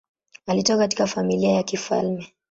Alitoka 0.47 0.77
katika 0.77 1.07
familia 1.07 1.51
ya 1.51 1.63
kifalme. 1.63 2.33